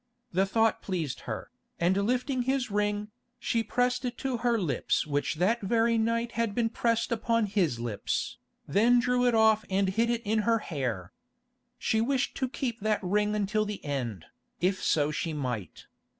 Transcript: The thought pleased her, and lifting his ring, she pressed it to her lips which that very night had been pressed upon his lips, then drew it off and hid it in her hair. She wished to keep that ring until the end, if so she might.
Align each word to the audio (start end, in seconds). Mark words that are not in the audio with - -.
The 0.31 0.47
thought 0.47 0.81
pleased 0.81 1.21
her, 1.29 1.51
and 1.79 1.95
lifting 1.95 2.41
his 2.41 2.71
ring, 2.71 3.11
she 3.37 3.61
pressed 3.61 4.03
it 4.03 4.17
to 4.17 4.37
her 4.37 4.57
lips 4.57 5.05
which 5.05 5.35
that 5.35 5.61
very 5.61 5.95
night 5.99 6.31
had 6.31 6.55
been 6.55 6.71
pressed 6.71 7.11
upon 7.11 7.45
his 7.45 7.79
lips, 7.79 8.39
then 8.67 8.99
drew 8.99 9.27
it 9.27 9.35
off 9.35 9.63
and 9.69 9.89
hid 9.89 10.09
it 10.09 10.23
in 10.25 10.39
her 10.39 10.57
hair. 10.57 11.13
She 11.77 12.01
wished 12.01 12.33
to 12.37 12.49
keep 12.49 12.79
that 12.79 13.03
ring 13.03 13.35
until 13.35 13.63
the 13.63 13.85
end, 13.85 14.25
if 14.59 14.81
so 14.83 15.11
she 15.11 15.33
might. 15.33 15.85